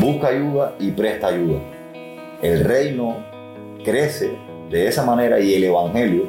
[0.00, 1.58] busca ayuda y presta ayuda.
[2.42, 3.16] El reino
[3.84, 4.36] crece
[4.70, 6.24] de esa manera y el Evangelio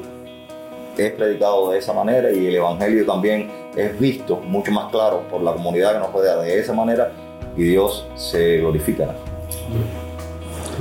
[0.98, 5.42] es predicado de esa manera y el Evangelio también es visto mucho más claro por
[5.42, 7.12] la comunidad que nos rodea de esa manera
[7.56, 9.16] y Dios se glorifica.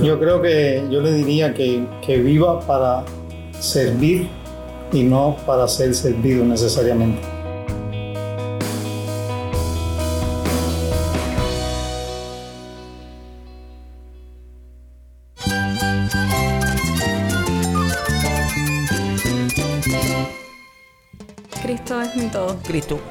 [0.02, 3.04] Yo creo que yo le diría que, que viva para
[3.58, 4.28] servir
[4.92, 7.37] y no para ser servido necesariamente.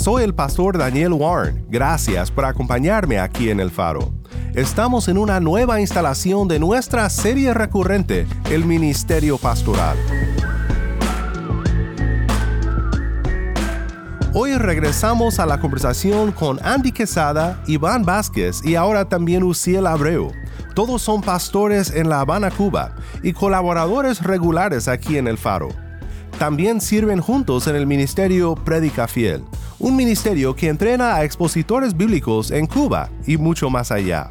[0.00, 1.66] Soy el pastor Daniel Warren.
[1.68, 4.14] Gracias por acompañarme aquí en El Faro.
[4.54, 9.98] Estamos en una nueva instalación de nuestra serie recurrente, el Ministerio Pastoral.
[14.32, 20.32] Hoy regresamos a la conversación con Andy Quesada, Iván Vázquez y ahora también Uciel Abreu.
[20.74, 25.68] Todos son pastores en La Habana, Cuba, y colaboradores regulares aquí en El Faro.
[26.38, 29.44] También sirven juntos en el ministerio Predica Fiel,
[29.80, 34.28] un ministerio que entrena a expositores bíblicos en Cuba y mucho más allá.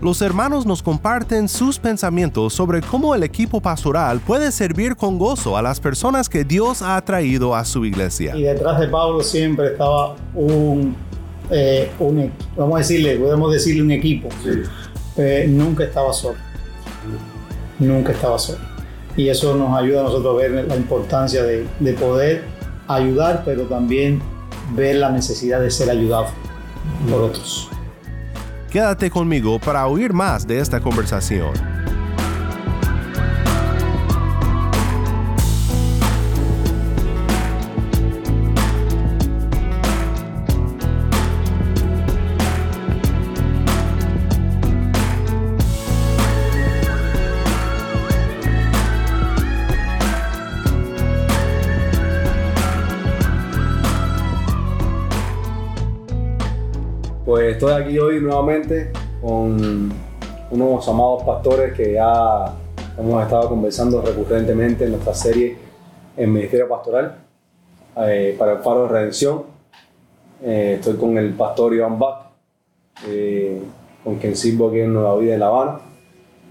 [0.00, 5.58] Los hermanos nos comparten sus pensamientos sobre cómo el equipo pastoral puede servir con gozo
[5.58, 8.34] a las personas que Dios ha traído a su iglesia.
[8.34, 10.96] Y detrás de Pablo siempre estaba un,
[11.50, 14.30] eh, un vamos a decirle, podemos decirle un equipo.
[14.42, 14.62] Sí.
[15.18, 16.38] Eh, nunca estaba solo.
[17.78, 18.60] Nunca estaba solo.
[19.14, 22.44] Y eso nos ayuda a nosotros a ver la importancia de, de poder
[22.88, 24.22] ayudar, pero también
[24.74, 26.28] ver la necesidad de ser ayudado
[27.08, 27.68] por otros.
[28.70, 31.79] Quédate conmigo para oír más de esta conversación.
[57.30, 58.90] Pues estoy aquí hoy nuevamente
[59.22, 59.88] con
[60.50, 62.56] unos amados pastores que ya
[62.98, 65.56] hemos estado conversando recurrentemente en nuestra serie
[66.16, 67.18] en Ministerio Pastoral
[67.98, 69.44] eh, para el Faro de Redención.
[70.42, 72.32] Eh, estoy con el pastor Iván Bach,
[73.06, 73.62] eh,
[74.02, 75.78] con quien sirvo aquí en Nueva Vida de La Habana,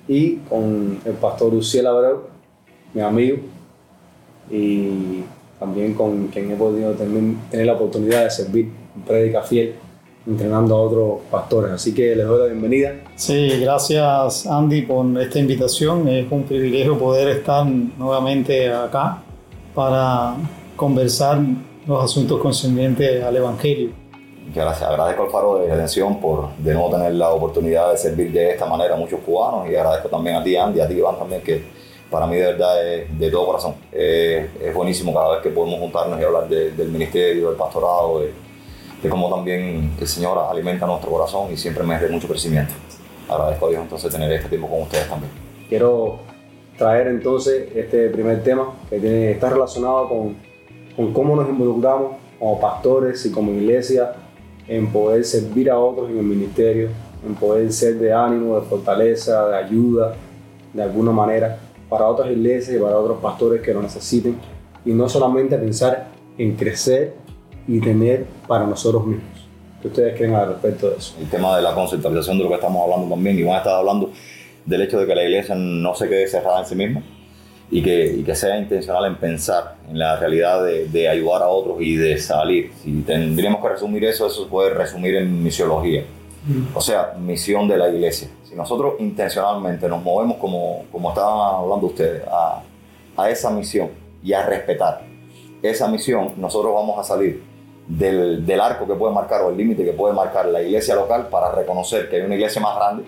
[0.07, 2.21] y con el pastor Uciel Abreu,
[2.93, 3.39] mi amigo,
[4.49, 5.25] y
[5.59, 9.75] también con quien he podido tener, tener la oportunidad de servir en Prédica Fiel
[10.27, 11.71] entrenando a otros pastores.
[11.71, 12.93] Así que les doy la bienvenida.
[13.15, 16.07] Sí, gracias Andy por esta invitación.
[16.07, 19.23] Es un privilegio poder estar nuevamente acá
[19.73, 20.35] para
[20.75, 21.39] conversar
[21.85, 23.91] los asuntos concernientes al Evangelio.
[24.47, 24.89] Muchas gracias.
[24.89, 28.65] Agradezco al Faro de Redención por de nuevo tener la oportunidad de servir de esta
[28.65, 31.63] manera a muchos cubanos y agradezco también a ti Andy, a ti Iván también, que
[32.09, 33.75] para mí de verdad es de todo corazón.
[33.91, 38.21] Eh, es buenísimo cada vez que podemos juntarnos y hablar de, del ministerio, del pastorado,
[38.21, 38.48] de,
[39.01, 42.73] de cómo también el Señor alimenta nuestro corazón y siempre me da mucho crecimiento.
[43.29, 45.31] Agradezco a Dios entonces tener este tiempo con ustedes también.
[45.69, 46.19] Quiero
[46.77, 50.35] traer entonces este primer tema que tiene, está relacionado con,
[50.95, 54.13] con cómo nos involucramos como pastores y como iglesia
[54.67, 56.89] en poder servir a otros en el ministerio,
[57.27, 60.15] en poder ser de ánimo, de fortaleza, de ayuda,
[60.73, 64.37] de alguna manera, para otras iglesias y para otros pastores que lo necesiten.
[64.85, 66.07] Y no solamente pensar
[66.37, 67.15] en crecer
[67.69, 69.47] y tener para nosotros mismos.
[69.81, 71.15] ¿Qué ustedes creen al respecto de eso?
[71.19, 74.11] El tema de la conceptualización de lo que estamos hablando también, Iván estaba hablando
[74.65, 77.03] del hecho de que la iglesia no se quede cerrada en sí misma
[77.69, 81.47] y que, y que sea intencional en pensar en la realidad de, de, ayudar a
[81.47, 82.71] otros y de salir.
[82.83, 86.03] Si tendríamos que resumir eso, eso se puede resumir en misiología,
[86.73, 88.29] o sea, misión de la iglesia.
[88.43, 92.63] Si nosotros intencionalmente nos movemos, como, como estaban hablando ustedes, a,
[93.15, 93.89] a esa misión
[94.23, 95.03] y a respetar
[95.61, 97.48] esa misión, nosotros vamos a salir
[97.89, 101.27] del, del, arco que puede marcar o el límite que puede marcar la iglesia local
[101.29, 103.03] para reconocer que hay una iglesia más grande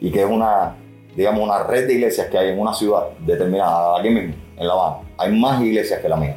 [0.00, 0.76] y que es una,
[1.14, 4.72] digamos, una red de iglesias que hay en una ciudad determinada, aquí mismo, en La
[4.72, 6.36] Habana, hay más iglesias que la mía.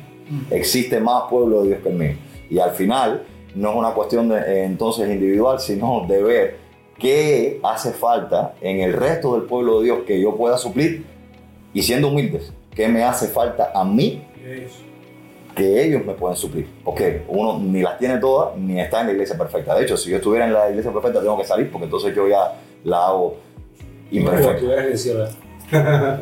[0.50, 2.16] Existe más pueblo de Dios que el mío.
[2.50, 3.24] Y al final
[3.56, 6.58] no es una cuestión de, eh, entonces individual, sino de ver
[6.98, 11.06] qué hace falta en el resto del pueblo de Dios que yo pueda suplir
[11.74, 14.24] y siendo humildes, qué me hace falta a mí
[15.56, 16.68] que ellos me pueden suplir.
[16.84, 19.76] Porque uno ni las tiene todas ni está en la iglesia perfecta.
[19.76, 22.28] De hecho, si yo estuviera en la iglesia perfecta, tengo que salir porque entonces yo
[22.28, 23.38] ya la hago
[24.12, 25.30] imperfecta.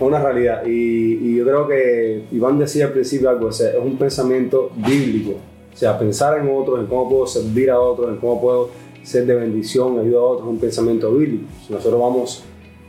[0.00, 0.64] una realidad.
[0.66, 4.70] Y, y, yo creo que Iván decía al principio algo, o sea, es un pensamiento
[4.74, 5.38] bíblico.
[5.72, 8.70] O sea, pensar en otros, en cómo puedo servir a otros, en cómo puedo
[9.02, 11.44] ser de bendición, ayuda a otros, es un pensamiento bíblico.
[11.66, 12.44] Si nosotros vamos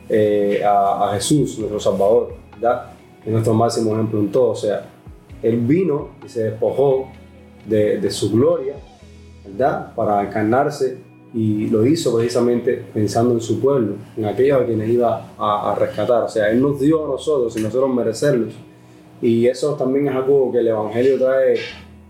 [0.09, 2.94] eh, a, a, Jesús, nuestro Salvador, ¿verdad?
[3.25, 4.51] Es nuestro máximo ejemplo en todo.
[4.51, 4.85] O sea,
[5.41, 7.07] Él vino y se despojó
[7.65, 8.75] de, de su gloria,
[9.45, 9.93] ¿verdad?
[9.95, 10.99] Para encarnarse
[11.35, 16.23] y lo hizo precisamente pensando en su pueblo, en aquellos a quienes iba a, rescatar.
[16.23, 18.53] O sea, Él nos dio a nosotros y nosotros merecerlos.
[19.21, 21.57] Y eso también es algo que el Evangelio trae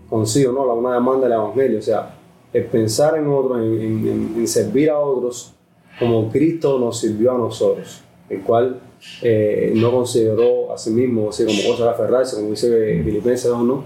[0.08, 0.72] consigo, ¿no?
[0.72, 1.80] Una demanda del Evangelio.
[1.80, 2.14] O sea,
[2.52, 5.54] el pensar en otros, en, servir a otros
[5.98, 8.80] como Cristo nos sirvió a nosotros, el cual
[9.22, 13.62] eh, no consideró a sí mismo así como cosa de aferrarse, como dice Filipenses 2,
[13.62, 13.84] ¿no?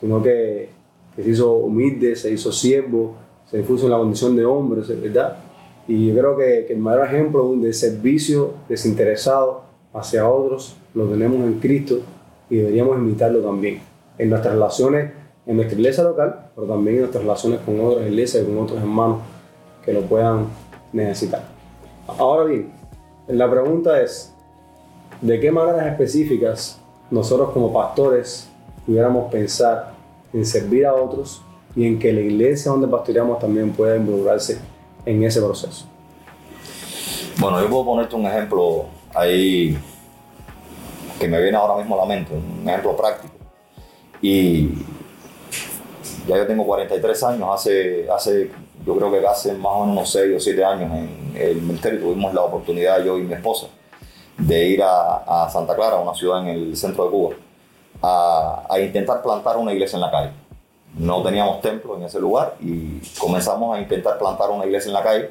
[0.00, 0.68] sino que,
[1.14, 3.14] que se hizo humilde, se hizo siervo,
[3.50, 5.36] se puso en la condición de hombre, ¿verdad?
[5.86, 11.60] Y yo creo que, el mayor ejemplo de servicio desinteresado hacia otros lo tenemos en
[11.60, 12.00] Cristo
[12.48, 13.80] y deberíamos imitarlo también
[14.18, 15.12] en nuestras relaciones,
[15.46, 18.80] en nuestra iglesia local, pero también en nuestras relaciones con otras iglesias y con otros
[18.80, 19.18] hermanos
[19.84, 20.46] que lo puedan
[20.92, 21.42] necesitar.
[22.06, 22.72] Ahora bien,
[23.28, 24.32] la pregunta es,
[25.20, 26.78] ¿de qué maneras específicas
[27.10, 28.48] nosotros como pastores
[28.86, 29.92] pudiéramos pensar
[30.32, 31.42] en servir a otros
[31.76, 34.58] y en que la iglesia donde pastoreamos también pueda involucrarse
[35.04, 35.86] en ese proceso.
[37.38, 39.76] Bueno, yo puedo ponerte un ejemplo ahí
[41.18, 43.34] que me viene ahora mismo a la mente, un ejemplo práctico.
[44.20, 44.70] Y
[46.28, 48.50] ya yo tengo 43 años, hace, hace
[48.84, 52.34] yo creo que hace más o menos 6 o 7 años en el ministerio tuvimos
[52.34, 53.66] la oportunidad, yo y mi esposa,
[54.38, 57.34] de ir a, Santa Clara, una ciudad en el centro de Cuba,
[58.02, 60.30] a, a intentar plantar una iglesia en la calle
[60.94, 65.02] no teníamos templo en ese lugar y comenzamos a intentar plantar una iglesia en la
[65.02, 65.30] calle,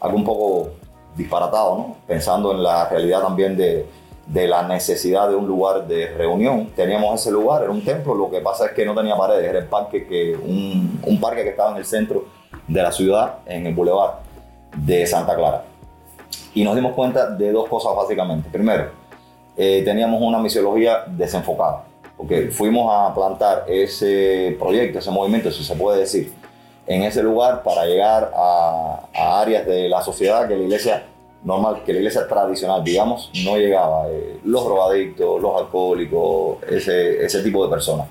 [0.00, 0.70] algo un poco
[1.16, 1.96] disparatado, ¿no?
[2.06, 3.86] pensando en la realidad también de,
[4.26, 6.70] de, la necesidad de un lugar de reunión.
[6.76, 9.58] Teníamos ese lugar, era un templo, lo que pasa es que no tenía paredes, era
[9.58, 12.24] el parque que, un, un parque que estaba en el centro
[12.66, 14.20] de la ciudad, en el bulevar
[14.76, 15.64] de Santa Clara.
[16.54, 18.48] Y nos dimos cuenta de dos cosas básicamente.
[18.50, 18.90] Primero,
[19.56, 21.84] eh, teníamos una misiología desenfocada
[22.22, 26.32] porque fuimos a plantar ese proyecto, ese movimiento, si se puede decir,
[26.86, 31.04] en ese lugar para llegar a, áreas de la sociedad que la iglesia
[31.42, 34.08] normal, que la iglesia tradicional, digamos, no llegaba.
[34.08, 38.06] Eh, los drogadictos, los alcohólicos, ese, ese tipo de personas.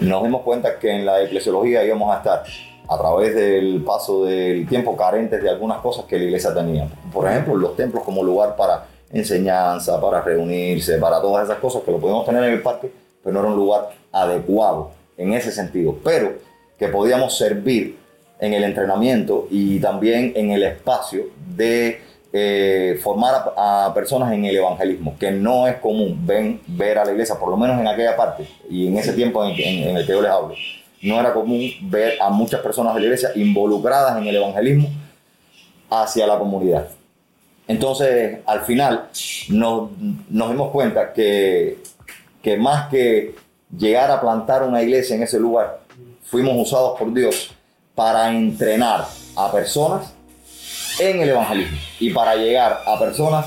[0.00, 2.42] Nos dimos cuenta que en la eclesiología íbamos a estar
[2.90, 6.88] a través del paso del tiempo carentes de algunas cosas que la iglesia tenía.
[7.12, 11.92] Por ejemplo, los templos como lugar para enseñanza, para reunirse, para todas esas cosas que
[11.92, 12.90] lo podíamos tener en el parque,
[13.22, 16.32] pero no era un lugar adecuado en ese sentido, pero
[16.76, 17.96] que podíamos servir
[18.40, 22.00] en el entrenamiento y también en el espacio de
[22.32, 27.12] eh, formar a, personas en el evangelismo, que no es común ven, ver a la
[27.12, 30.12] iglesia, por lo menos en aquella parte y en ese tiempo en, en el que
[30.12, 30.54] yo les hablo,
[31.02, 34.88] no era común ver a muchas personas de la iglesia involucradas en el evangelismo
[35.88, 36.88] hacia la comunidad.
[37.66, 39.08] Entonces, al final,
[39.48, 39.90] nos,
[40.28, 41.78] dimos cuenta que,
[42.42, 43.34] que más que
[43.76, 45.80] llegar a plantar una iglesia en ese lugar,
[46.24, 47.54] fuimos usados por Dios
[47.94, 50.12] para entrenar a personas
[50.98, 53.46] en el evangelismo y para llegar a personas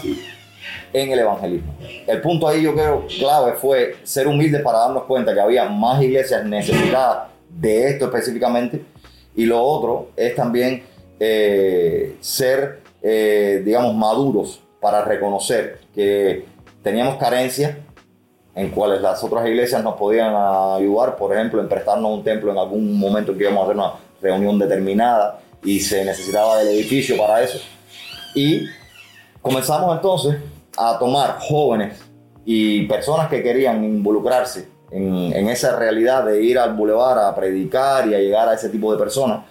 [0.93, 1.75] en el evangelismo.
[2.07, 6.01] El punto ahí yo creo clave fue ser humildes para darnos cuenta que había más
[6.01, 8.83] iglesias necesitadas de esto específicamente
[9.35, 10.83] y lo otro es también
[11.19, 16.45] eh, ser eh, digamos, maduros para reconocer que
[16.81, 17.75] teníamos carencias
[18.55, 22.57] en cuales las otras iglesias nos podían ayudar, por ejemplo, en prestarnos un templo en
[22.57, 27.43] algún momento que íbamos a hacer una reunión determinada y se necesitaba del edificio para
[27.43, 27.59] eso.
[28.35, 28.67] Y
[29.41, 30.37] comenzamos entonces
[30.77, 31.99] a tomar jóvenes
[32.45, 38.07] y personas que querían involucrarse en, en esa realidad de ir al bulevar a predicar
[38.07, 39.45] y a llegar a ese tipo de personas.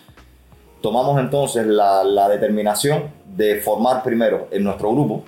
[0.81, 5.25] Tomamos entonces la, la determinación de formar primero en nuestro grupo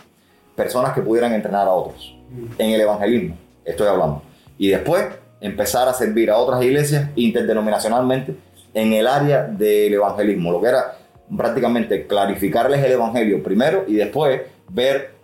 [0.54, 2.14] personas que pudieran entrenar a otros
[2.58, 4.22] en el evangelismo, estoy hablando.
[4.56, 5.06] Y después
[5.40, 8.36] empezar a servir a otras iglesias interdenominacionalmente
[8.72, 10.96] en el área del evangelismo, lo que era
[11.36, 15.14] prácticamente clarificarles el evangelio primero y después ver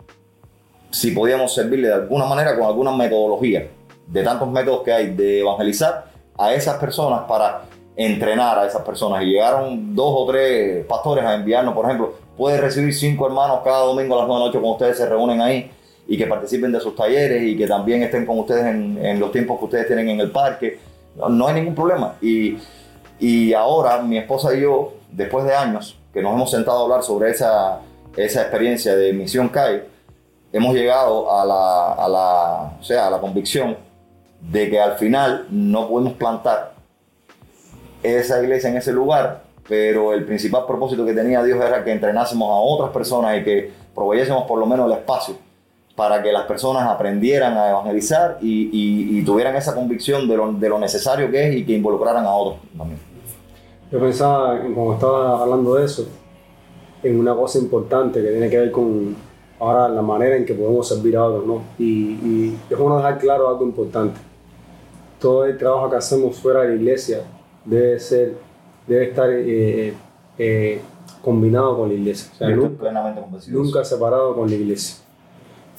[0.89, 3.67] si podíamos servirle de alguna manera con alguna metodología,
[4.07, 6.05] de tantos métodos que hay de evangelizar
[6.37, 7.63] a esas personas para
[7.95, 9.23] entrenar a esas personas.
[9.23, 13.79] Y llegaron dos o tres pastores a enviarnos, por ejemplo, puede recibir cinco hermanos cada
[13.79, 15.69] domingo a las nueve de la noche con ustedes se reúnen ahí
[16.07, 19.59] y que participen de sus talleres y que también estén con ustedes en, los tiempos
[19.59, 20.79] que ustedes tienen en el parque.
[21.15, 22.15] No, no hay ningún problema.
[22.21, 22.57] Y,
[23.19, 27.03] y ahora mi esposa y yo, después de años que nos hemos sentado a hablar
[27.03, 27.79] sobre esa,
[28.17, 29.83] esa experiencia de Misión CAI,
[30.51, 33.77] hemos llegado a la, a la, o sea, a la convicción
[34.41, 36.73] de que al final no podemos plantar
[38.03, 42.49] esa iglesia en ese lugar, pero el principal propósito que tenía Dios era que entrenásemos
[42.49, 45.35] a otras personas y que proveyésemos por lo menos el espacio
[45.95, 50.51] para que las personas aprendieran a evangelizar y, y, y tuvieran esa convicción de lo,
[50.53, 52.99] de lo, necesario que es y que involucraran a otros también.
[53.91, 56.07] Yo pensaba, cuando estaba hablando de eso,
[57.03, 59.15] en una cosa importante que tiene que ver con
[59.59, 61.61] ahora la manera en que podemos servir a otros, ¿no?
[61.77, 64.19] Y, y es bueno dejar claro algo importante.
[65.21, 67.21] Todo el trabajo que hacemos fuera de la iglesia
[67.63, 68.33] debe ser,
[68.87, 69.93] debe estar eh,
[70.37, 70.81] eh,
[71.21, 72.31] combinado con la iglesia.
[72.33, 72.91] O sea, nunca,
[73.47, 74.97] nunca separado con la iglesia.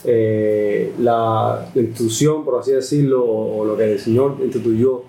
[0.04, 5.02] Eh, la, institución, por así decirlo, o, lo que el Señor instituyó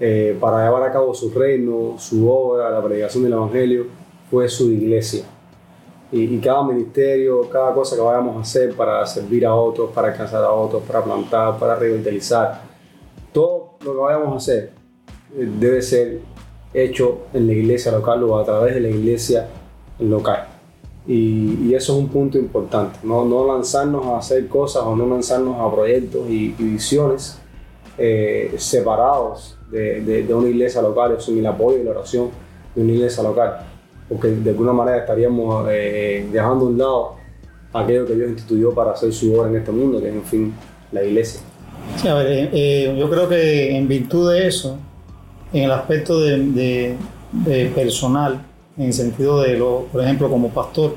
[0.00, 3.86] eh, para llevar a cabo su reino, su obra, la predicación del Evangelio,
[4.30, 5.24] fue su iglesia.
[6.12, 10.08] Y, y, cada ministerio, cada cosa que vayamos a hacer para servir a otros, para
[10.08, 12.62] alcanzar a otros, para plantar, para revitalizar,
[13.84, 14.70] lo que vayamos a hacer
[15.36, 16.20] eh, debe ser
[16.74, 19.48] hecho en la iglesia local o a través de la iglesia
[19.98, 20.46] local.
[21.06, 25.58] Y, eso es un punto importante, no, no lanzarnos a hacer cosas o no lanzarnos
[25.58, 27.38] a proyectos y, visiones
[27.96, 32.28] eh, separados de, una iglesia local o sin el apoyo y la oración
[32.74, 33.60] de una iglesia local,
[34.08, 37.14] porque de alguna manera estaríamos eh, dejando a un lado
[37.72, 40.54] aquello que Dios instituyó para hacer su obra en este mundo, que es en fin
[40.92, 41.40] la iglesia.
[41.96, 44.78] Sí, a ver, eh, eh yo creo que en virtud de eso,
[45.52, 46.96] en el aspecto de,
[47.32, 48.40] de personal,
[48.76, 50.94] en el sentido de, lo, por ejemplo, como pastor,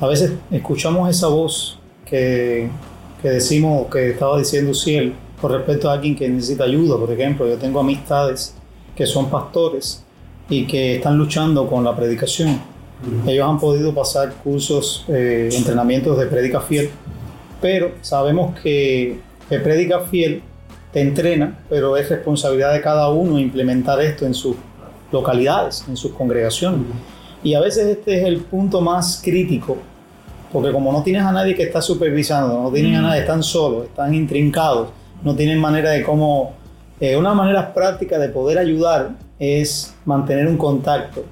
[0.00, 2.68] a veces escuchamos esa voz que,
[3.22, 6.98] que decimos, que estaba diciendo Ciel, con respecto a alguien que necesita ayuda.
[6.98, 8.54] Por ejemplo, yo tengo amistades
[8.94, 10.02] que son pastores
[10.48, 12.60] y que están luchando con la predicación.
[13.26, 16.88] Ellos han podido pasar cursos, eh, entrenamientos de prédica fiel,
[17.60, 20.42] pero sabemos que el prédica fiel
[20.92, 24.56] te entrena, pero es responsabilidad de cada uno implementar esto en sus
[25.12, 26.80] localidades, en sus congregaciones.
[27.42, 29.76] Y a veces este es el punto más crítico,
[30.52, 33.84] porque como no tienes a nadie que está supervisando, no tienen a nadie, están solos,
[33.84, 34.88] están intrincados,
[35.22, 36.54] no tienen manera de cómo...
[36.98, 41.24] Eh, una manera práctica de poder ayudar es mantener un contacto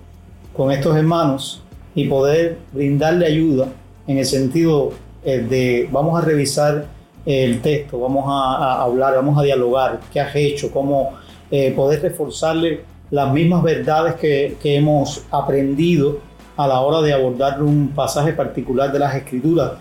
[0.53, 1.63] con estos hermanos
[1.95, 3.69] y poder brindarle ayuda
[4.07, 4.93] en el sentido
[5.25, 6.87] eh, de vamos a revisar
[7.27, 11.13] el texto, vamos a, hablar, vamos a dialogar, qué has hecho, cómo
[11.51, 16.19] eh, poder reforzarle las mismas verdades que, hemos aprendido
[16.57, 19.73] a la hora de abordar un pasaje particular de las escrituras.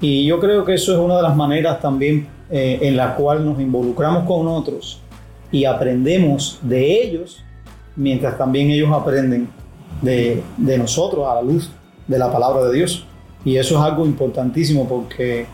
[0.00, 3.44] Y yo creo que eso es una de las maneras también eh, en la cual
[3.44, 5.00] nos involucramos con otros
[5.50, 7.42] y aprendemos de ellos,
[7.94, 9.48] mientras también ellos aprenden
[10.00, 11.70] de, de nosotros a la luz
[12.08, 13.06] de la palabra de Dios.
[13.44, 15.46] Y eso es algo importantísimo porque,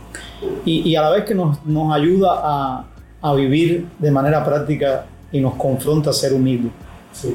[0.64, 2.84] y, y a la vez que nos, nos ayuda a,
[3.22, 6.72] a, vivir de manera práctica y nos confronta a ser humildes.
[7.12, 7.34] Sí.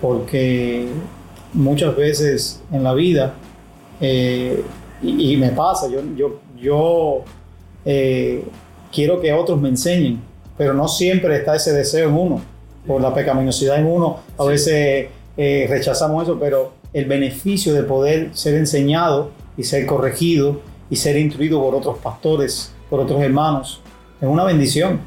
[0.00, 0.88] Porque
[1.54, 3.34] muchas veces en la vida,
[4.00, 4.62] eh,
[5.02, 7.24] y, y, me pasa, yo, yo, yo
[7.84, 8.44] eh,
[8.92, 10.20] quiero que otros me enseñen,
[10.56, 12.40] pero no siempre está ese deseo en uno,
[12.86, 18.30] por la pecaminosidad en uno, a veces eh, rechazamos eso, pero el beneficio de poder
[18.34, 23.80] ser enseñado y ser corregido y ser instruido por otros pastores, por otros hermanos,
[24.20, 25.00] es una bendición.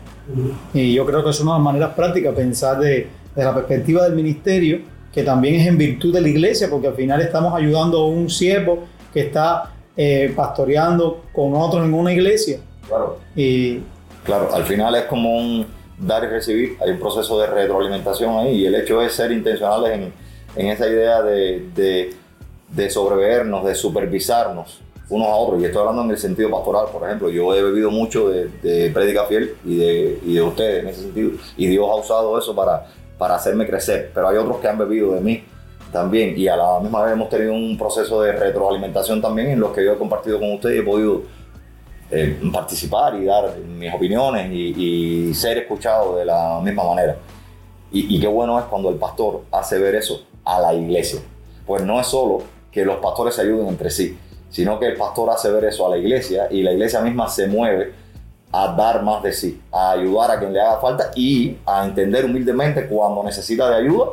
[0.73, 4.03] Y yo creo que es una de las maneras prácticas pensar de, de la perspectiva
[4.03, 4.79] del ministerio,
[5.13, 8.29] que también es en virtud de la iglesia, porque al final estamos ayudando a un
[8.29, 13.17] siervo que está eh, pastoreando con otros en una iglesia Claro.
[13.35, 13.79] Y
[14.23, 15.65] claro, al final es como un
[15.97, 19.93] dar y recibir, hay un proceso de retroalimentación ahí y el hecho es ser intencionales
[19.93, 20.13] en,
[20.55, 22.13] en esa idea de, de,
[22.69, 25.61] de, sobrevernos, de supervisarnos unos a otros.
[25.61, 27.29] Y estoy hablando en el sentido pastoral, por ejemplo.
[27.29, 31.01] Yo he bebido mucho de, de prédica fiel y de, y de ustedes en ese
[31.01, 31.31] sentido.
[31.55, 34.11] Y Dios ha usado eso para, para hacerme crecer.
[34.13, 35.43] Pero hay otros que han bebido de mí
[35.91, 36.37] también.
[36.37, 39.83] Y a la misma vez hemos tenido un proceso de retroalimentación también en los que
[39.83, 41.21] yo he compartido con ustedes y he podido
[42.11, 47.17] eh, participar y dar mis opiniones y, y, ser escuchado de la misma manera.
[47.91, 51.19] Y, y, qué bueno es cuando el pastor hace ver eso a la iglesia.
[51.65, 54.17] Pues no es solo que los pastores se ayuden entre sí,
[54.49, 57.47] sino que el pastor hace ver eso a la iglesia y la iglesia misma se
[57.47, 57.93] mueve
[58.51, 62.25] a dar más de sí, a ayudar a quien le haga falta y a entender
[62.25, 64.05] humildemente cuando necesita de ayuda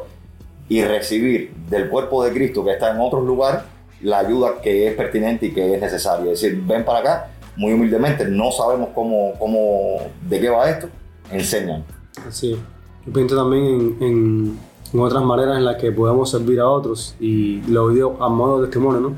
[0.68, 3.60] y recibir del cuerpo de Cristo que está en otros lugares
[4.04, 6.32] la ayuda que es pertinente y que es necesaria.
[6.32, 10.88] Es decir, ven para acá, muy humildemente, no sabemos cómo, cómo de qué va esto,
[11.30, 11.84] enseñan.
[12.28, 12.58] Así
[13.06, 14.58] Yo pienso también en, en,
[14.94, 18.60] en, otras maneras en las que podemos servir a otros y lo digo a modo
[18.60, 19.12] de testimonio, ¿no?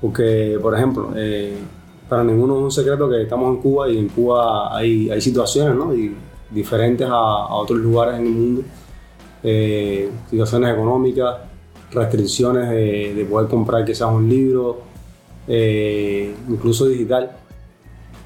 [0.00, 1.58] Porque, por ejemplo, eh,
[2.08, 5.92] para ninguno es un secreto que estamos en Cuba y en Cuba hay, situaciones ¿no?
[6.50, 8.62] diferentes a, otros lugares en el mundo,
[9.42, 11.36] eh, situaciones económicas,
[11.90, 14.92] restricciones de, de, poder comprar quizás un libro,
[15.46, 17.30] eh, incluso digital.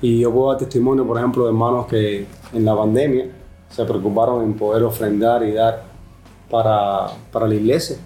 [0.02, 3.26] Y yo puedo dar testimonio, por ejemplo, de hermanos que en la pandemia
[3.70, 5.84] se preocuparon en poder ofrendar y dar
[6.50, 7.96] para, para la iglesia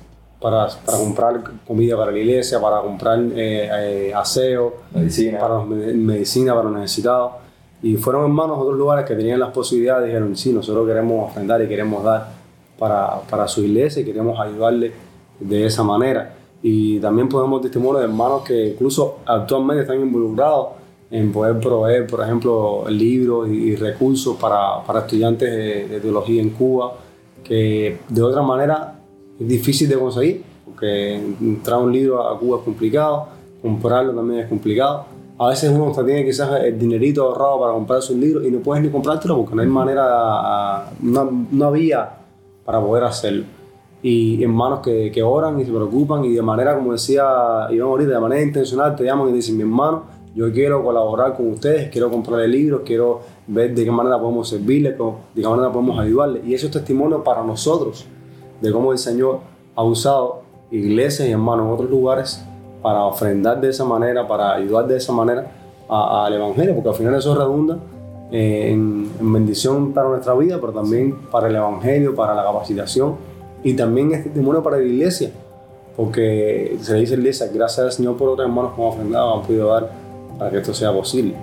[0.41, 5.39] para, para, comprar comida para la iglesia, para comprar eh, eh, aseo, medicina.
[5.39, 7.33] Para los, medicina para los necesitados.
[7.83, 11.31] Y fueron hermanos de otros lugares que tenían las posibilidades y dijeron, sí, nosotros queremos
[11.31, 12.29] ofrendar y queremos dar
[12.79, 14.93] para, para su iglesia y queremos ayudarle
[15.39, 16.35] de esa manera.
[16.63, 20.69] Y también podemos testimonio de hermanos que incluso actualmente están involucrados
[21.11, 26.41] en poder proveer, por ejemplo, libros y, y recursos para, para estudiantes de, de teología
[26.41, 26.93] en Cuba,
[27.45, 29.01] que de otra manera
[29.39, 33.29] es difícil de conseguir, porque entrar un libro a Cuba es complicado,
[33.63, 35.07] comprarlo también es complicado.
[35.39, 38.59] A veces uno hasta tiene quizás el dinerito ahorrado para comprarse un libro y no
[38.59, 42.11] puedes ni comprártelo porque no hay manera, no, no había
[42.65, 43.45] para poder hacerlo.
[44.03, 48.13] Y hermanos que, que oran y se preocupan y de manera, como decía Iván ahorita,
[48.13, 52.11] de manera intencional te llaman y dicen, mi hermano, yo quiero colaborar con ustedes, quiero
[52.11, 56.41] comprarle libros, quiero ver de qué manera podemos servirle, de qué manera podemos ayudarle.
[56.47, 58.07] Y eso es testimonio para nosotros
[58.61, 59.41] de cómo el Señor
[59.75, 62.45] ha usado iglesias y hermanos en otros lugares
[62.83, 65.51] para ofrendar de esa manera, para ayudar de esa manera
[65.89, 67.79] al Evangelio, porque al final eso redunda
[68.31, 73.17] en, en, bendición para nuestra vida, pero también para el Evangelio, para la capacitación
[73.65, 75.33] y también es testimonio para la iglesia,
[75.97, 78.89] porque se le dice a la iglesia, gracias al Señor por otros hermanos que han
[78.89, 79.91] ofrendado, han podido dar
[80.41, 81.37] para que esto sea posible.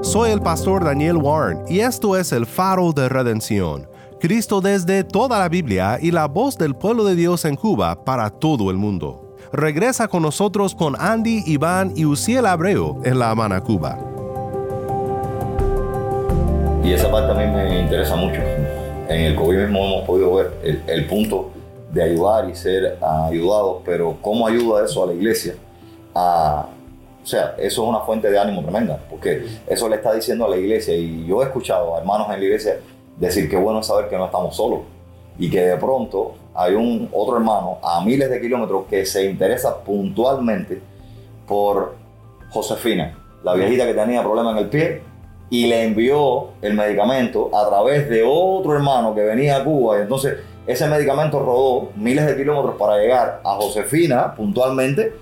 [0.00, 3.86] Soy el pastor Daniel Warren y esto es el faro de redención.
[4.18, 8.30] Cristo desde toda la Biblia y la voz del pueblo de Dios en Cuba para
[8.30, 9.36] todo el mundo.
[9.52, 13.98] Regresa con nosotros con Andy, Iván y Uciel Abreu en La Habana, Cuba.
[16.82, 18.40] Y esa parte también me interesa mucho.
[19.08, 21.50] En el COVID mismo hemos podido ver el, el punto
[21.92, 25.54] de ayudar y ser ayudados, pero cómo ayuda eso a la iglesia
[26.14, 26.66] a
[27.22, 30.48] o sea, eso es una fuente de ánimo tremenda, porque eso le está diciendo a
[30.48, 32.78] la iglesia, y yo he escuchado a hermanos en la iglesia
[33.18, 34.80] decir que bueno saber que no estamos solos,
[35.38, 39.78] y que de pronto hay un otro hermano a miles de kilómetros que se interesa
[39.84, 40.80] puntualmente
[41.46, 41.94] por
[42.50, 45.02] Josefina, la viejita que tenía problemas en el pie,
[45.50, 50.02] y le envió el medicamento a través de otro hermano que venía a Cuba, y
[50.02, 50.38] entonces
[50.70, 55.12] ese medicamento rodó miles de kilómetros para llegar a Josefina puntualmente,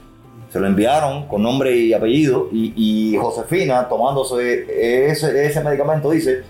[0.51, 6.43] se lo enviaron con nombre y apellido y, Josefina tomándose ese, ese, medicamento dice,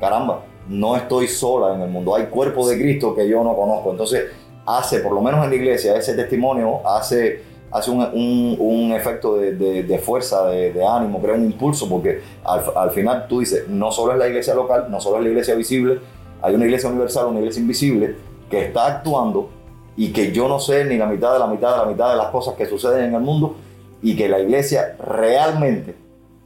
[0.00, 3.90] caramba, no estoy sola en el mundo, hay cuerpo de Cristo que yo no conozco.
[3.90, 4.24] Entonces
[4.66, 9.52] hace, por lo menos en la iglesia, ese testimonio hace, hace un, un, efecto de,
[9.52, 13.92] de, fuerza, de, de, ánimo, crea un impulso, porque al, al final tú dices, no
[13.92, 16.00] solo es la iglesia local, no solo es la iglesia visible,
[16.40, 19.50] hay una iglesia universal, una iglesia invisible que está actuando
[19.96, 22.16] y que yo no sé ni la mitad de la mitad de la mitad de
[22.16, 23.56] las cosas que suceden en el mundo
[24.02, 25.94] y que la iglesia realmente,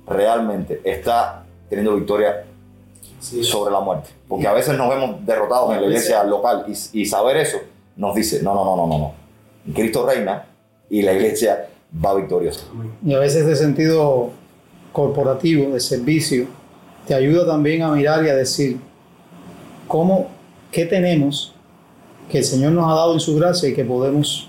[0.06, 2.44] realmente está teniendo victoria
[3.20, 3.42] sí.
[3.42, 4.10] sobre la muerte.
[4.28, 7.58] Porque a veces nos vemos derrotados en la iglesia local y, y, saber eso
[7.96, 9.74] nos dice, no, no, no, no, no, no.
[9.74, 10.46] Cristo reina
[10.88, 11.68] y la iglesia
[12.04, 12.66] va victoriosa.
[13.04, 14.30] Y a veces de sentido
[14.92, 16.46] corporativo, de servicio,
[17.06, 18.78] te ayuda también a mirar y a decir,
[19.86, 20.28] ¿cómo,
[20.70, 21.54] qué tenemos
[22.28, 24.48] que el Señor nos ha dado en su gracia y que podemos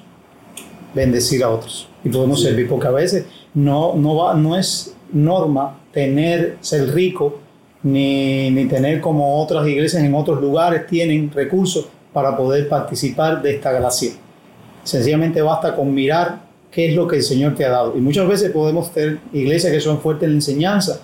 [0.94, 2.48] bendecir a otros y podemos sí.
[2.48, 7.40] servir, porque a veces no, no, va, no es norma tener, ser rico,
[7.84, 13.56] ni, ni tener como otras iglesias en otros lugares tienen recursos para poder participar de
[13.56, 14.12] esta gracia.
[14.84, 17.98] Sencillamente basta con mirar qué es lo que el Señor te ha dado.
[17.98, 21.00] Y muchas veces podemos tener iglesias que son fuertes en la enseñanza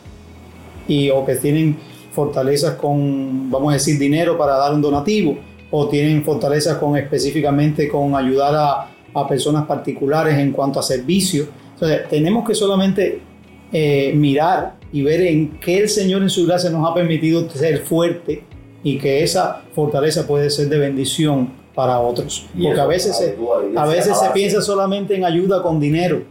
[0.87, 1.77] y, o que tienen
[2.11, 5.37] fortalezas con, vamos a decir, dinero para dar un donativo
[5.71, 11.47] o tienen fortalezas con específicamente con ayudar a, a personas particulares en cuanto a servicio.
[11.73, 13.21] Entonces, tenemos que solamente
[13.71, 17.79] eh, mirar y ver en qué el Señor en su gracia nos ha permitido ser
[17.79, 18.43] fuerte
[18.83, 22.45] y que esa fortaleza puede ser de bendición para otros.
[22.55, 23.37] Y Porque a veces, se,
[23.75, 26.23] a veces se piensa solamente en ayuda con dinero,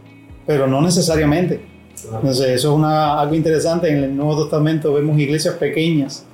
[0.45, 1.59] pero no necesariamente.
[2.03, 3.89] Entonces, eso es una, algo interesante.
[3.89, 6.25] En el Nuevo Testamento vemos iglesias pequeñas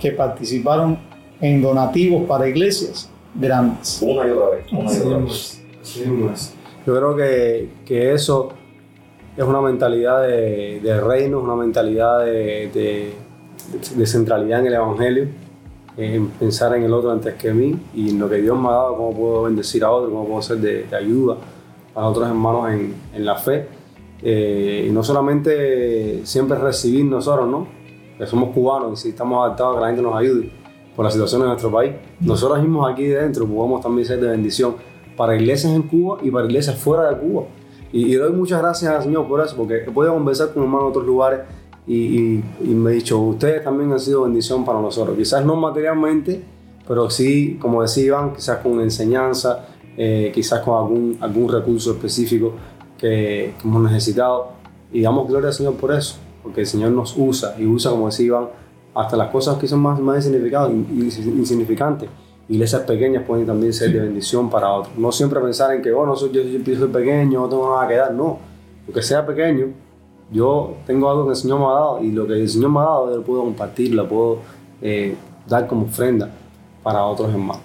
[0.00, 0.98] que participaron
[1.40, 3.98] en donativos para iglesias grandes.
[4.02, 4.72] Una y otra vez.
[4.72, 5.62] Una y otra vez.
[6.86, 8.50] Yo creo que, que eso
[9.36, 13.12] es una mentalidad de, de reino, es una mentalidad de, de-
[13.96, 15.26] de centralidad en el Evangelio,
[15.96, 18.72] en pensar en el otro antes que mí y en lo que Dios me ha
[18.72, 21.36] dado, cómo puedo bendecir a otro, cómo puedo ser de, de ayuda
[21.94, 23.66] a otros hermanos en, en la fe.
[24.22, 27.66] Eh, y no solamente siempre recibir nosotros, ¿no?
[28.16, 30.50] Que somos cubanos y si estamos adaptados a que la gente nos ayude
[30.96, 31.92] por la situación de nuestro país.
[32.20, 34.74] Nosotros mismos aquí dentro podemos también ser de bendición
[35.16, 37.44] para iglesias en Cuba y para iglesias fuera de Cuba.
[37.92, 40.86] Y, y doy muchas gracias al Señor por eso, porque he podido conversar con hermanos
[40.86, 41.40] de otros lugares
[41.86, 45.16] y, y- y me he dicho, ustedes también han sido bendición para nosotros.
[45.16, 46.42] Quizás no materialmente,
[46.88, 52.52] pero sí, como decía Iván, quizás con enseñanza, eh, quizás con algún, algún recurso específico
[52.98, 54.48] que, que hemos necesitado.
[54.92, 58.06] Y damos gloria al Señor por eso, porque el Señor nos usa y usa, como
[58.06, 58.48] decía Iván,
[58.96, 62.08] hasta las cosas que son más, más insignificadas- in- insignificantes.
[62.48, 64.96] Iglesias pequeñas pueden también ser de bendición para otros.
[64.96, 67.94] No siempre pensar en que, bueno, soy, yo, yo soy pequeño, no tengo nada que
[67.96, 68.12] dar.
[68.14, 68.38] No,
[68.86, 69.66] aunque sea pequeño,
[70.32, 72.80] yo tengo algo que el Señor me ha dado y lo que el Señor me
[72.80, 74.38] ha dado yo lo puedo compartir, lo puedo
[74.80, 75.16] eh,
[75.48, 76.30] dar como ofrenda
[76.82, 77.62] para otros hermanos.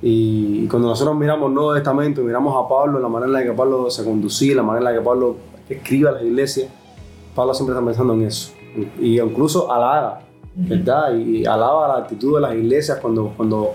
[0.00, 3.42] Y, y cuando nosotros miramos el Nuevo Testamento, miramos a Pablo, la manera en la
[3.44, 5.36] que Pablo se conducía, la manera en la que Pablo
[5.68, 6.68] escribe a las iglesias,
[7.36, 8.52] Pablo siempre está pensando en eso.
[8.98, 10.20] Y incluso alaba,
[10.54, 11.14] ¿verdad?
[11.16, 13.74] Y alaba la actitud de las iglesias cuando, cuando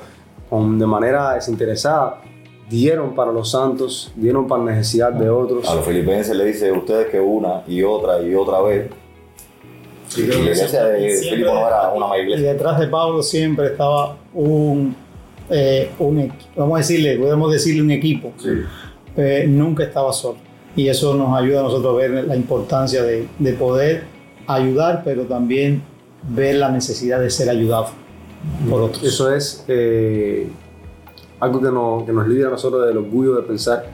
[0.50, 2.22] con- de manera desinteresada
[2.70, 5.68] dieron para los santos, dieron para la necesidad de otros.
[5.70, 8.90] A los filipenses le dice ustedes que una y otra y otra vez.
[10.18, 12.54] Y la iglesia de Filipo no era una mala Y iglesia.
[12.54, 14.96] detrás de Pablo siempre estaba un,
[15.50, 18.32] eh, un vamos a decirle, podemos decirle un equipo.
[18.38, 18.50] Sí.
[19.18, 20.38] Eh, nunca estaba solo.
[20.76, 24.04] Y eso nos ayuda a nosotros a ver la importancia de, de poder
[24.46, 25.82] ayudar, pero también
[26.24, 27.88] ver la necesidad de ser ayudado
[28.70, 29.04] por otros.
[29.04, 30.48] Eso es eh,
[31.40, 33.86] algo que nos, que nos libera a nosotros del orgullo de pensar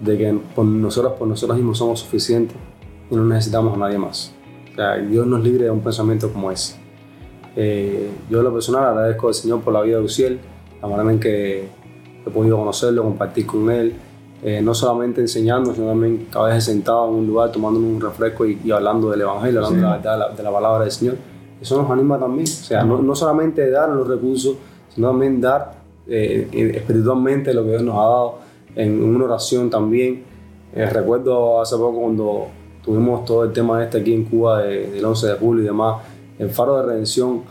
[0.00, 2.56] de que por nosotros, por nosotros mismos somos suficientes
[3.10, 4.32] y no necesitamos a nadie más.
[4.72, 6.76] O sea, Dios nos libre de un pensamiento como ese.
[7.56, 10.38] Eh, yo en lo personal agradezco al Señor por la vida de Uciel,
[10.82, 11.68] la manera en que
[12.26, 13.94] he podido conocerlo, compartir con él,
[14.42, 18.44] eh, no solamente enseñando, sino también cada vez sentado en un lugar tomando un refresco
[18.44, 21.16] y, y hablando del Evangelio, hablando verdad, de, la, de la palabra del Señor.
[21.60, 22.44] Eso nos anima también.
[22.44, 24.56] O sea, no, no solamente dar los recursos,
[24.94, 25.74] sino también dar
[26.06, 28.34] eh, eh, espiritualmente lo que Dios nos ha dado
[28.74, 30.22] en una oración también.
[30.74, 32.46] Eh, recuerdo hace poco cuando
[32.84, 36.02] tuvimos todo el tema este aquí en Cuba de- del 11 de julio y demás,
[36.38, 37.42] el Faro de Redención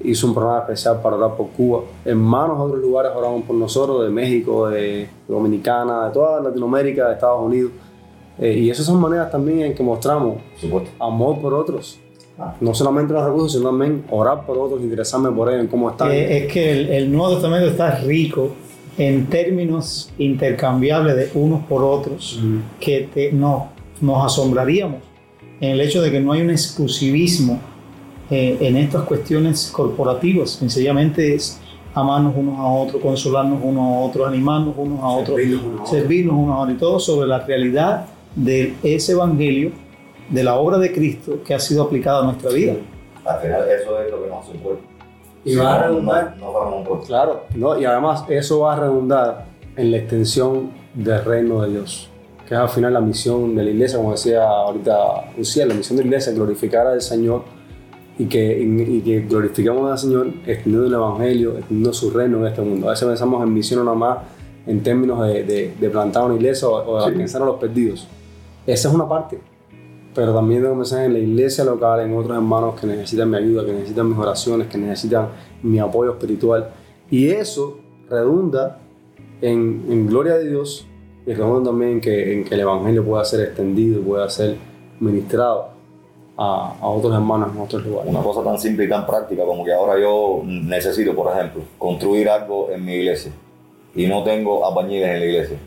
[0.00, 1.82] hizo un programa especial para orar por Cuba.
[2.04, 7.14] Hermanos de otros lugares oraban por nosotros, de México, de Dominicana, de toda Latinoamérica, de
[7.14, 7.70] Estados Unidos.
[8.38, 10.38] Eh, y esas son maneras también en que mostramos
[10.98, 12.00] amor por otros.
[12.60, 16.10] No solamente los recursos, sino también orar por otros, interesarme por ellos, en cómo están.
[16.10, 18.50] Eh, es que el, el Nuevo Testamento está rico
[18.98, 22.40] en términos intercambiables de unos por otros
[22.80, 23.68] que te- no,
[24.00, 24.98] nos asombraríamos
[25.60, 27.58] en el hecho de que no hay un exclusivismo
[28.30, 30.50] eh, en estas cuestiones corporativas.
[30.50, 31.60] Sencillamente es
[31.94, 35.82] amarnos unos a otros, consolarnos unos a otros, animarnos unos a otros, Servirnos unos a
[35.82, 35.90] otros.
[35.90, 39.70] servirnos unos a otros y todo sobre la realidad de ese evangelio,
[40.28, 42.74] de la obra de Cristo que ha sido aplicada a nuestra vida.
[43.24, 44.82] Al final eso es lo que nos hace un cuerpo.
[45.44, 46.36] Y Si va a redundar.
[46.38, 47.04] No, no un cuerpo.
[47.06, 47.78] Claro, ¿no?
[47.78, 52.08] y además eso va a redundar en la extensión del reino de Dios,
[52.48, 55.96] que es al final la misión de la iglesia, como decía ahorita Lucía, la misión
[55.96, 57.42] de la iglesia es glorificar al Señor
[58.18, 62.62] y que, y que glorifiquemos al Señor extendiendo el Evangelio, extendiendo su reino en este
[62.62, 62.86] mundo.
[62.86, 64.18] A veces pensamos en misión nada más
[64.66, 67.10] en términos de, de- de plantar una iglesia o, o de Sí.
[67.10, 68.06] alcanzar a los perdidos.
[68.66, 69.40] Esa es una parte,
[70.14, 73.64] pero también tengo pensar en la iglesia local, en otros hermanos que necesitan mi ayuda,
[73.64, 75.28] que necesitan mis oraciones, que necesitan
[75.62, 76.70] mi apoyo espiritual.
[77.10, 78.78] Y eso redunda
[79.40, 80.86] en, en gloria de Dios
[81.26, 84.56] y redunda también en que, en que el Evangelio pueda ser extendido y pueda ser
[85.00, 85.70] ministrado
[86.36, 88.10] a, a otros hermanos en otros lugares.
[88.10, 92.28] Una cosa tan simple y tan práctica como que ahora yo necesito, por ejemplo, construir
[92.28, 93.32] algo en mi iglesia
[93.94, 95.58] y no tengo albañiles en la iglesia.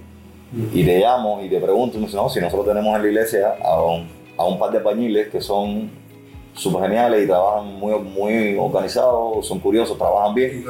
[0.74, 3.08] Y te llamo y te pregunto y me dice, no, si nosotros tenemos en la
[3.10, 5.90] iglesia a un, a un par de albañiles que son
[6.54, 10.64] súper geniales y trabajan muy, muy organizados, son curiosos, trabajan bien.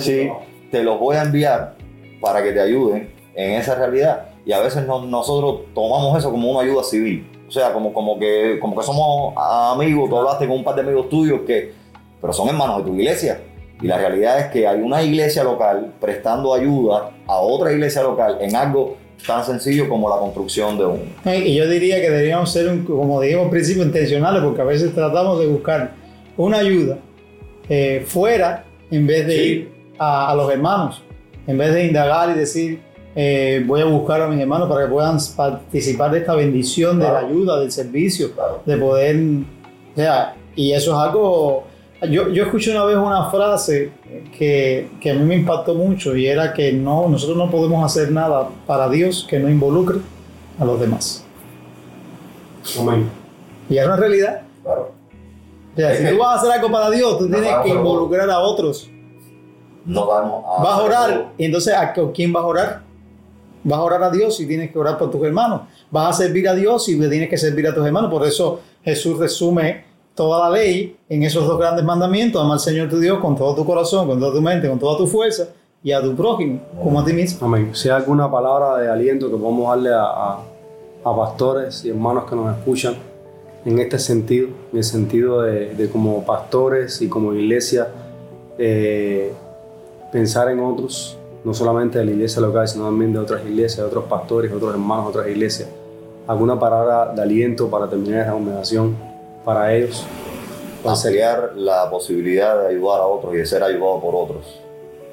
[0.00, 0.28] Sí,
[0.70, 1.76] te los voy a enviar
[2.20, 4.26] para que te ayuden en esa realidad.
[4.46, 7.30] Y a veces no- nosotros tomamos eso como una ayuda civil.
[7.48, 10.80] O sea, como, como, que, como que somos amigos, tú hablaste con un par de
[10.82, 11.72] amigos tuyos que,
[12.20, 13.40] pero son hermanos de tu iglesia.
[13.82, 18.38] Y la realidad es que hay una iglesia local prestando ayuda a otra iglesia local
[18.40, 18.96] en algo
[19.26, 21.00] tan sencillo como la construcción de un.
[21.24, 24.94] Y yo diría que deberíamos ser, un, como dijimos al principio, intencionales, porque a veces
[24.94, 25.92] tratamos de buscar
[26.36, 26.98] una ayuda
[27.68, 31.02] eh, fuera en vez de ir a, a, los hermanos,
[31.46, 32.80] en vez de indagar y decir,
[33.16, 37.04] eh, voy a buscar a mis hermanos para que puedan participar de esta bendición, de
[37.04, 38.30] la ayuda, del servicio,
[38.66, 39.16] de poder.
[39.16, 41.64] O sea, y eso es algo.
[42.10, 43.92] Yo, yo escuché una vez una frase
[44.36, 48.10] que, que, a mí me impactó mucho y era que no, nosotros no podemos hacer
[48.10, 49.98] nada para Dios que no involucre
[50.58, 51.24] a los demás.
[52.78, 53.10] Amén.
[53.68, 54.42] Y es una realidad.
[54.62, 54.92] Claro.
[55.72, 58.38] O sea, si tú vas a hacer algo para Dios, tú tienes que involucrar a
[58.38, 58.88] otros.
[59.84, 60.62] No vamos a.
[60.62, 61.32] Vas a orar.
[61.36, 62.82] Y entonces, ¿a quién vas a orar?
[63.64, 65.62] Vas a orar a Dios y tienes que orar por tus hermanos.
[65.90, 68.10] Vas a servir a Dios y tienes que servir a tus hermanos.
[68.10, 72.42] Por eso Jesús resume toda la ley en esos dos grandes mandamientos.
[72.42, 74.96] Ama al Señor tu Dios con todo tu corazón, con toda tu mente, con toda
[74.96, 75.48] tu fuerza
[75.82, 77.46] y a tu prójimo como a ti mismo.
[77.46, 77.70] Amén.
[77.74, 80.38] Si hay alguna palabra de aliento que podamos darle a, a,
[81.04, 82.94] a pastores y hermanos que nos escuchan
[83.64, 87.88] en este sentido, en el sentido de, de como pastores y como iglesia,
[88.58, 89.32] eh,
[90.12, 93.84] pensar en otros, no solamente de la iglesia local, sino también de otras iglesias, de
[93.84, 95.68] otros pastores, de otros hermanos, de otras iglesias.
[96.26, 98.96] Alguna palabra de aliento para terminar esta conversación
[99.44, 100.04] para ellos.
[100.84, 104.60] Ampliar la posibilidad de ayudar a otros y de ser ayudado por otros.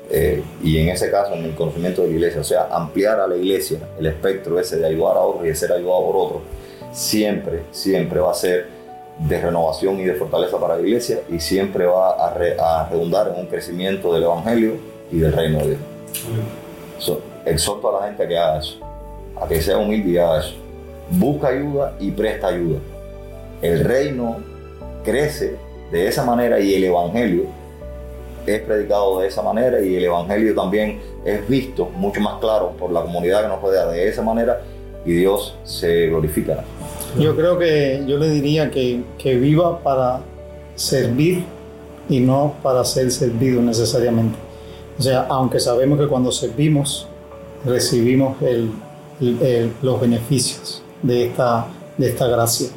[0.09, 3.27] Eh, y en ese caso, en el conocimiento de la iglesia, o sea, ampliar a
[3.27, 6.41] la iglesia el espectro ese de ayudar a otros y de ser ayudado por otros,
[6.91, 8.67] siempre, siempre va a ser
[9.19, 13.29] de renovación y de fortaleza para la iglesia y siempre va a, re, a redundar
[13.29, 14.73] en un crecimiento del evangelio
[15.11, 15.79] y del reino de Dios.
[16.97, 18.79] So, exhorto a la gente a que haga eso,
[19.39, 20.55] a que sea humilde y haga eso.
[21.09, 22.79] Busca ayuda y presta ayuda.
[23.61, 24.37] El reino
[25.03, 25.55] crece
[25.91, 27.45] de esa manera y el evangelio
[28.45, 32.91] es predicado de esa manera y el evangelio también es visto mucho más claro por
[32.91, 34.61] la comunidad que nos rodea de esa manera
[35.05, 36.63] y Dios se glorifica.
[37.19, 40.21] Yo creo que yo le diría que, que viva para
[40.75, 41.43] servir
[42.09, 44.37] y no para ser servido necesariamente.
[44.97, 47.07] O sea, aunque sabemos que cuando servimos
[47.65, 48.37] recibimos
[49.81, 52.69] los beneficios de esta, de esta gracia,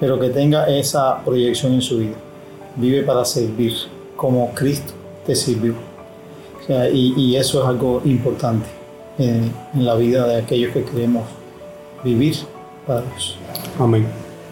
[0.00, 2.16] pero que tenga esa proyección en su vida.
[2.76, 3.72] Vive para servir
[4.16, 4.92] como Cristo
[5.26, 5.74] te sirvió.
[6.92, 8.66] Y, eso es algo importante
[9.18, 11.24] en, la vida de aquellos que queremos
[12.04, 12.36] vivir
[12.86, 13.38] para Dios.
[13.78, 14.06] Amén.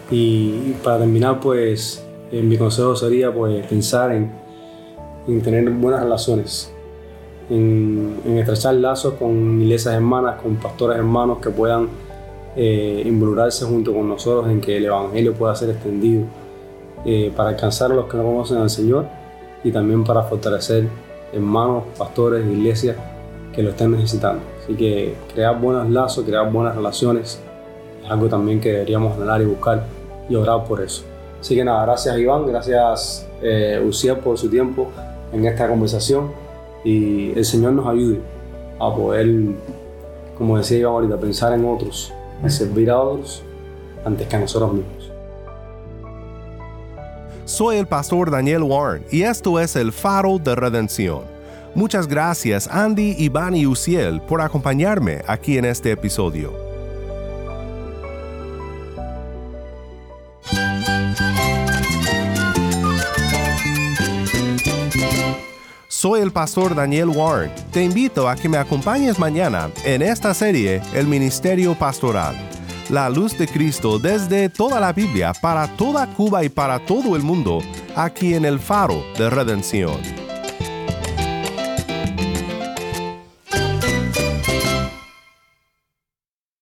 [0.09, 4.31] Y para terminar, pues eh, mi consejo sería pues pensar en,
[5.27, 6.71] en tener buenas relaciones,
[7.49, 11.87] en, en, estrechar lazos con iglesias hermanas, con pastores hermanos que puedan
[12.59, 16.23] eh, involucrarse junto con nosotros en que el Evangelio pueda ser extendido
[17.05, 19.05] eh, para alcanzar a los que no conocen al Señor
[19.63, 20.87] y también para fortalecer
[21.31, 22.95] hermanos, pastores, iglesias
[23.53, 24.41] que lo estén necesitando.
[24.63, 27.39] Así que crear buenos lazos, crear buenas relaciones
[28.03, 29.85] es algo también que deberíamos anhelar y buscar
[30.27, 31.03] y orar por eso.
[31.39, 33.87] Así que nada, gracias Iván, gracias eh,
[34.23, 34.87] por su tiempo
[35.31, 36.31] en esta conversación
[36.83, 38.19] y el Señor nos ayude
[38.79, 39.27] a poder,
[40.39, 42.13] como decía Iván ahorita, pensar en otros
[42.45, 43.43] y servir a otros
[44.05, 45.11] antes que a nosotros mismos.
[47.45, 51.21] Soy el pastor Daniel Warren y esto es el Faro de Redención.
[51.75, 56.66] Muchas gracias Andy, Iván y Uciel por acompañarme aquí en este episodio.
[66.27, 67.51] El pastor Daniel Warren.
[67.71, 72.35] Te invito a que me acompañes mañana en esta serie El Ministerio Pastoral.
[72.89, 77.23] La luz de Cristo desde toda la Biblia para toda Cuba y para todo el
[77.23, 77.61] mundo,
[77.95, 80.26] aquí en el Faro de Redención.